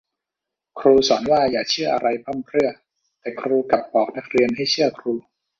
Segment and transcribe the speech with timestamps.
[0.79, 2.69] ครูสอนว่าอย่าเชื่ออะไรพร่ำเพรื่อ
[3.21, 5.13] แต่ครูกลับบอกนักเรียนให้เชื่อครู